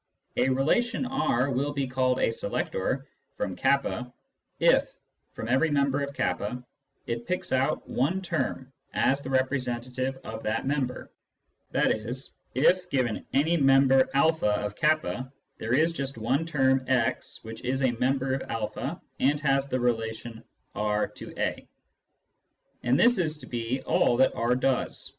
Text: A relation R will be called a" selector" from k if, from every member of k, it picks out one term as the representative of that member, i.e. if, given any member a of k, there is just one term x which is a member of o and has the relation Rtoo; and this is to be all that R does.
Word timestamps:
A 0.35 0.49
relation 0.49 1.05
R 1.05 1.51
will 1.51 1.73
be 1.73 1.85
called 1.85 2.19
a" 2.19 2.31
selector" 2.31 3.05
from 3.37 3.55
k 3.55 3.75
if, 4.59 4.87
from 5.33 5.47
every 5.47 5.69
member 5.69 6.01
of 6.01 6.15
k, 6.15 6.33
it 7.05 7.27
picks 7.27 7.51
out 7.53 7.87
one 7.87 8.19
term 8.19 8.73
as 8.95 9.21
the 9.21 9.29
representative 9.29 10.17
of 10.23 10.41
that 10.41 10.65
member, 10.65 11.11
i.e. 11.75 12.15
if, 12.55 12.89
given 12.89 13.23
any 13.33 13.57
member 13.57 14.09
a 14.15 14.25
of 14.43 14.75
k, 14.75 14.89
there 15.59 15.73
is 15.75 15.93
just 15.93 16.17
one 16.17 16.47
term 16.47 16.83
x 16.87 17.39
which 17.43 17.61
is 17.63 17.83
a 17.83 17.91
member 17.91 18.33
of 18.49 18.75
o 18.79 18.99
and 19.19 19.39
has 19.41 19.67
the 19.67 19.79
relation 19.79 20.43
Rtoo; 20.75 21.67
and 22.81 22.99
this 22.99 23.19
is 23.19 23.37
to 23.37 23.45
be 23.45 23.83
all 23.83 24.17
that 24.17 24.31
R 24.33 24.55
does. 24.55 25.09